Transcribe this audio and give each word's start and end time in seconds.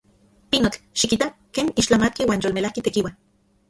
¡Pinotl! 0.51 0.79
¡Xikita 0.99 1.27
ken 1.59 1.71
ixtlamatki 1.83 2.29
uan 2.29 2.43
yolmelajki 2.47 2.89
tekiua! 2.91 3.19